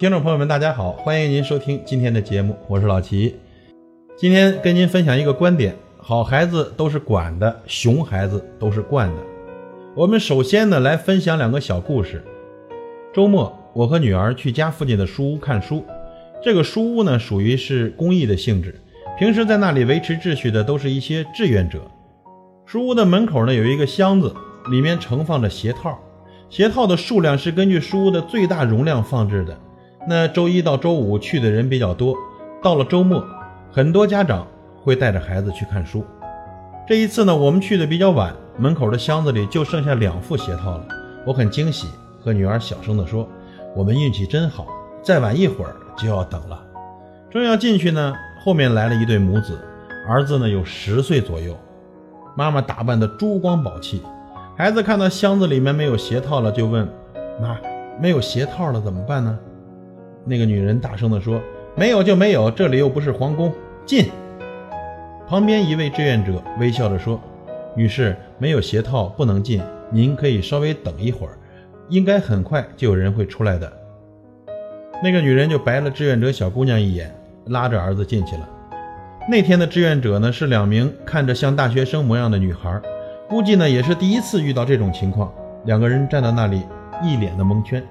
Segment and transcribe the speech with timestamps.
[0.00, 3.36] 听众朋友们，大家好，欢迎您收听今天的节目，我是老齐。
[4.16, 9.22] 今天跟您分享一个观点：好孩子都是管的，熊孩子都是惯的。
[9.94, 12.24] 我们首先呢来分享两个小故事。
[13.12, 15.84] 周末，我和女儿去家附近的书屋看书。
[16.42, 18.80] 这个书屋呢属于是公益的性质，
[19.18, 21.78] 平时在那里维持秩序的都是一些志愿者。
[22.64, 24.34] 书屋的门口呢有一个箱子，
[24.70, 25.98] 里面盛放着鞋套，
[26.48, 29.54] 鞋套的数量是根据书屋的最大容量放置的。
[30.06, 32.14] 那周一到周五去的人比较多，
[32.62, 33.22] 到了周末，
[33.70, 34.46] 很多家长
[34.82, 36.04] 会带着孩子去看书。
[36.88, 40.84] 这一次呢，我们去的比较晚，门口的箱子里就剩下两副鞋套了。
[41.26, 41.86] 我很惊喜，
[42.24, 43.28] 和女儿小声地说
[43.76, 44.66] ：“我们运气真好，
[45.02, 46.58] 再晚一会儿就要等了。”
[47.30, 49.58] 正要进去呢，后面来了一对母子，
[50.08, 51.54] 儿子呢有十岁左右。
[52.34, 54.02] 妈妈打扮的珠光宝气，
[54.56, 56.88] 孩子看到箱子里面没有鞋套了，就问
[57.38, 57.58] ：“妈，
[58.00, 59.38] 没有鞋套了怎么办呢？”
[60.30, 61.40] 那个女人大声地说
[61.74, 63.52] ：“没有就没有，这里又不是皇宫，
[63.84, 64.06] 进。”
[65.26, 67.20] 旁边一位志愿者微笑着说
[67.74, 71.36] ：“女士，没有鞋套不能进，您可以稍微等一会儿，
[71.88, 73.72] 应该很快就有人会出来的。”
[75.02, 77.12] 那个女人就白了志愿者小姑娘一眼，
[77.46, 78.48] 拉着儿子进去了。
[79.28, 82.80] 那天的志愿者呢是两名看着像大学生模样的女孩，
[83.28, 85.34] 估计呢也是第一次遇到这种情况。
[85.64, 86.62] 两个人站在那里，
[87.02, 87.84] 一脸的蒙圈。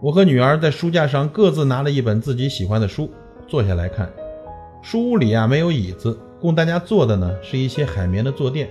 [0.00, 3.10] 我和女儿在书架上各自拿了一本自己喜欢的书，
[3.48, 4.08] 坐下来看。
[4.80, 8.70] 书屋里啊没有椅子，供大家坐的呢是一些海绵的坐垫。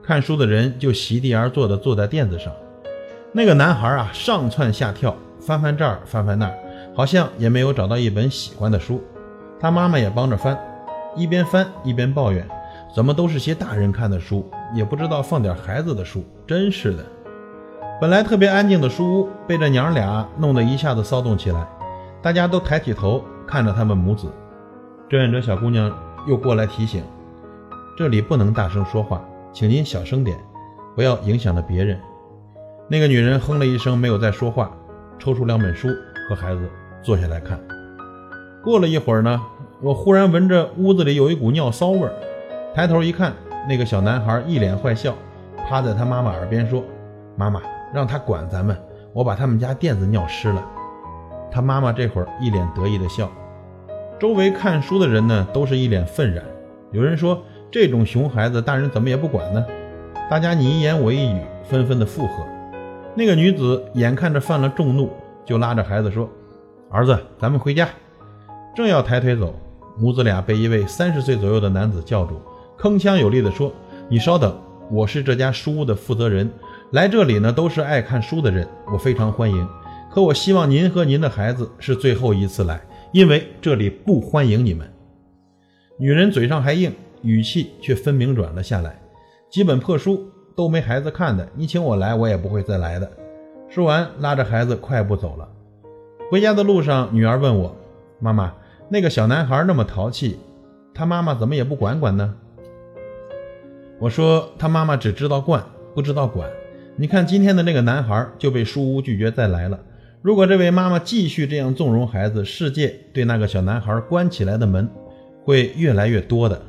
[0.00, 2.52] 看书的人就席地而坐的坐在垫子上。
[3.32, 6.54] 那个男孩啊上蹿下跳，翻翻这儿翻翻那儿，
[6.94, 9.02] 好像也没有找到一本喜欢的书。
[9.58, 10.56] 他妈妈也帮着翻。
[11.16, 12.46] 一边翻一边抱怨
[12.94, 17.04] ：“怎么都是些大人看的书，也不知道放点孩子的书，真是的。”
[18.00, 21.66] 本来特别安静的书屋，被这娘俩弄得一下子骚动起来。
[22.22, 24.28] 大家都抬起头看着他们母子。
[25.08, 25.92] 志愿者小姑娘
[26.26, 27.02] 又过来提醒
[27.98, 30.38] ：“这里不能大声说话，请您小声点，
[30.94, 31.98] 不要影响了别人。”
[32.86, 34.70] 那个女人哼了一声，没有再说话，
[35.18, 35.88] 抽出两本书
[36.28, 36.70] 和孩子
[37.02, 37.58] 坐下来看。
[38.62, 39.40] 过了一会儿呢。
[39.80, 42.12] 我忽然闻着屋子里有一股尿骚味儿，
[42.74, 43.32] 抬头一看，
[43.68, 45.14] 那个小男孩一脸坏笑，
[45.68, 46.82] 趴在他妈妈耳边说
[47.38, 47.62] ：“妈妈，
[47.92, 48.76] 让他管咱们，
[49.12, 50.64] 我把他们家垫子尿湿了。”
[51.50, 53.30] 他妈妈这会儿一脸得意的笑，
[54.18, 56.44] 周围看书的人呢都是一脸愤然。
[56.92, 59.64] 有人说：“这种熊孩子，大人怎么也不管呢？”
[60.30, 62.44] 大家你一言我一语，纷纷的附和。
[63.14, 65.10] 那个女子眼看着犯了众怒，
[65.44, 66.28] 就拉着孩子说
[66.90, 67.88] ：“儿子，咱们回家。”
[68.76, 69.54] 正要抬腿走。
[69.96, 72.40] 母子俩被一位三十岁左右的男子叫住，
[72.78, 73.72] 铿锵有力地说
[74.08, 74.56] ：“你稍等，
[74.92, 76.48] 我是这家书屋的负责人，
[76.90, 79.68] 来这里呢都是爱看书的人，我非常欢迎。
[80.10, 82.80] 可我希望您和您的孩子是最后一次来，
[83.12, 84.90] 因为这里不欢迎你们。”
[86.00, 86.90] 女人嘴上还硬，
[87.20, 88.98] 语气却分明软了下来。
[89.50, 93.10] 几本破书都没孩子看的，你请我来，我也不会再来的。
[93.68, 95.46] 说完，拉着孩子快步走了。
[96.30, 97.76] 回家的路上，女儿问我
[98.18, 98.54] ：“妈妈。”
[98.88, 100.38] 那个小男孩那么淘气，
[100.94, 102.34] 他妈妈怎么也不管管呢？
[103.98, 105.62] 我说他妈妈只知道惯，
[105.94, 106.48] 不知道管。
[107.00, 109.78] 你看今天的那个男孩就被书屋拒绝再来了。
[110.20, 114.90] 如果这位妈妈继续这样纵容孩子，世界对那个小男孩关起来的门
[115.44, 116.60] 会越来越多的。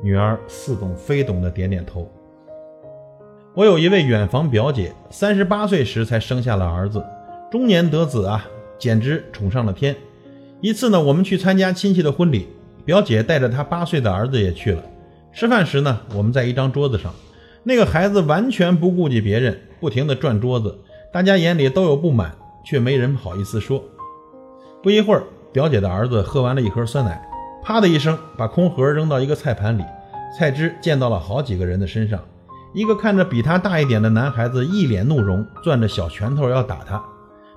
[0.00, 2.08] 女儿似懂非懂的点点头。
[3.52, 7.04] 我有一位远房表姐，三十八岁时才生下了儿子，
[7.50, 8.46] 中年得子啊，
[8.78, 9.96] 简直宠上了天。
[10.60, 12.46] 一次呢，我们去参加亲戚的婚礼，
[12.84, 14.84] 表姐带着她八岁的儿子也去了。
[15.32, 17.12] 吃饭时呢，我们在一张桌子上，
[17.66, 20.78] 那个孩子完全不顾及别人，不停地转桌子，
[21.10, 22.30] 大家眼里都有不满，
[22.62, 23.82] 却没人好意思说。
[24.82, 27.26] 不一会儿，表姐的儿子喝完了一盒酸奶，
[27.62, 29.82] 啪的一声把空盒扔到一个菜盘里，
[30.38, 32.20] 菜汁溅到了好几个人的身上。
[32.74, 37.02] 一个看着比他大一点的男孩子一脸怒容，攥着小拳头要打他，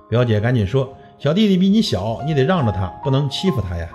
[0.08, 0.88] 表姐赶紧说。
[1.18, 3.88] 小弟弟比你小，你得让着他，不能欺负他呀！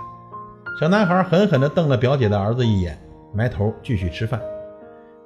[0.78, 2.96] 小男孩狠狠地瞪了表姐的儿子一眼，
[3.32, 4.38] 埋头继续吃饭。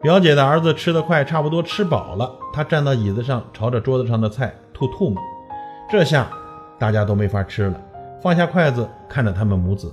[0.00, 5.20] 表姐的儿子吃得快，差不多吃饱了，他站到椅子上，朝着桌子上的菜吐吐沫。
[5.90, 6.30] 这下
[6.78, 7.80] 大家都没法吃了，
[8.22, 9.92] 放下筷子看着他们母子。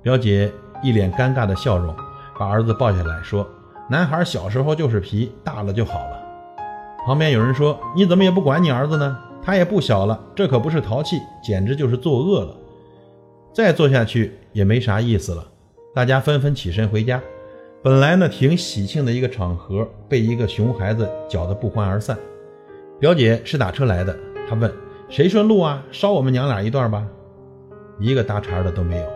[0.00, 1.92] 表姐一脸尴尬的笑容，
[2.38, 3.44] 把儿子抱下来说
[3.90, 6.22] ：“男孩小时候就是皮，大了就好了。”
[7.04, 12.54] 旁边有人说：“你怎么也不管你儿子呢？”他也不小了，这可不是淘气，简直就是作恶了。
[13.52, 15.44] 再做下去也没啥意思了，
[15.94, 17.20] 大家纷纷起身回家。
[17.82, 22.18] 本来呢挺喜庆的一个场合，被一个熊孩子搅得不欢而散。
[22.98, 24.14] 表姐是打车来的，
[24.46, 24.70] 她问
[25.08, 25.82] 谁顺路啊？
[25.90, 27.06] 捎我们娘俩一段吧。
[27.98, 29.06] 一个搭茬的都没有。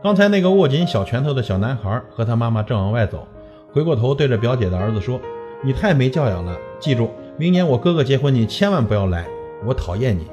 [0.00, 3.26] 刚才那个握紧小拳头的小男孩和他妈妈正往外走，
[3.72, 5.20] 回过头对着表姐的儿子说
[5.60, 9.26] ：“你太没教养了，记住，明年我哥哥结婚你千万不要来，
[9.66, 10.28] 我讨厌你。”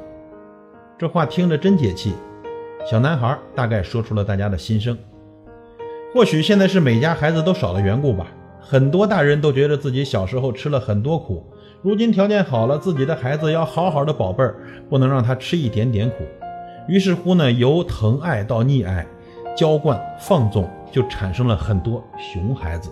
[0.99, 2.13] 这话听着真解气。
[2.85, 4.95] 小男孩大概说出了大家的心声。
[6.13, 8.27] 或许现在是每家孩子都少的缘故吧，
[8.59, 11.41] 很多大人都觉得自己小时候吃了很多苦，
[11.81, 14.55] 如今条件好了，自己的孩子要好好的宝贝儿，
[14.89, 16.17] 不能让他吃一点点苦。
[16.89, 19.07] 于是乎呢，由疼爱到溺爱、
[19.55, 22.91] 娇惯、放纵，就产生了很多熊孩子。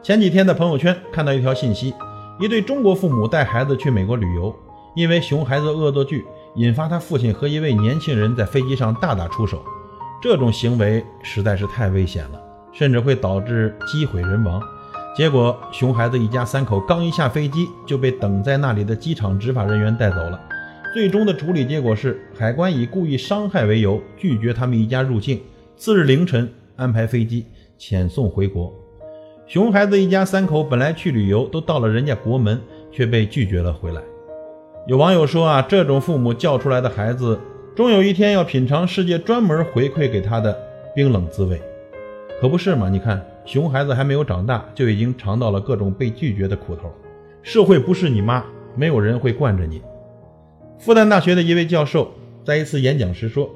[0.00, 1.92] 前几天的朋友圈看到一条信息，
[2.38, 4.54] 一对中国父母带孩子去美国旅游，
[4.94, 6.24] 因为熊孩子恶作剧。
[6.56, 9.62] 引发他父亲和一位年轻人在飞机上大打出手，
[10.22, 12.40] 这种行为实在是太危险了，
[12.72, 14.60] 甚至会导致机毁人亡。
[15.16, 20.38] 结果，熊孩子一家三口刚一下飞机，就被等在那里的机场执法人员带走了。
[20.92, 25.40] 最终的处理结果是，海关以故意伤害为由拒绝他们一家入境，
[25.76, 27.46] 次日凌晨安排飞机
[27.78, 28.72] 遣送回国。
[29.46, 32.60] 熊孩子一家三口本来去旅游，都到了人家国门，
[32.92, 34.02] 却被拒绝了回来。
[34.86, 37.38] 有网友说啊，这种父母教出来的孩子，
[37.80, 40.54] 终有一天要品尝世界专门回馈给他的
[40.94, 41.58] 冰冷滋味，
[42.38, 42.90] 可不是吗？
[42.90, 46.92] 你看，熊孩子还没有长大，就已经尝到了各种被拒绝的苦头。
[47.40, 48.44] 社会不是你妈，
[48.76, 49.80] 没有人会惯着你。
[50.78, 52.12] 复旦大学的一位教授
[52.44, 53.48] 在一次演讲时说：“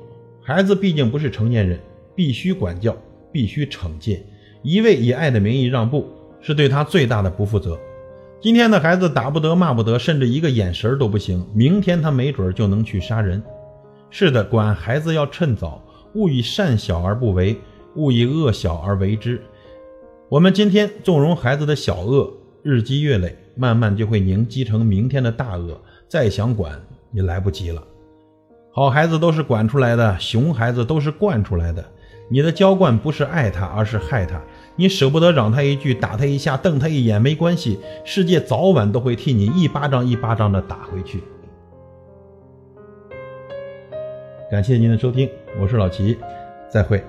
[0.43, 1.79] 孩子毕竟不是成年人，
[2.17, 2.97] 必须管教，
[3.31, 4.23] 必须惩戒。
[4.63, 6.09] 一味以爱的名义让步，
[6.41, 7.79] 是对他最大的不负责。”
[8.41, 11.47] 今天的孩子打不得骂不得，甚至一个眼神都不行。
[11.53, 13.43] 明天他没准就能去杀人。
[14.17, 15.83] 是的，管孩子要趁早，
[16.15, 17.59] 勿以善小而不为，
[17.97, 19.43] 勿以恶小而为之。
[20.29, 22.33] 我们今天纵容孩子的小恶，
[22.63, 25.77] 日积月累，慢慢就会凝积成明天的大恶。
[26.07, 26.81] 再想管
[27.11, 27.83] 也来不及了。
[28.71, 31.85] 好孩子都是管出来的，熊孩子都是惯出来的。
[32.29, 34.41] 你的娇惯不是爱他，而是害他。
[34.77, 41.25] 你舍不得嚷他一句，打他一下，瞪他一眼，没关系，世界早晚都会替你一巴掌一巴掌的打回去。
[44.51, 46.19] 感谢您的收听，我是老齐，
[46.69, 47.03] 再会。